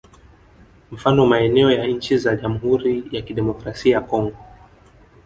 [0.91, 4.37] Mfano maeneo ya nchi za Jamhuri ya Kidemokrasia ya Congo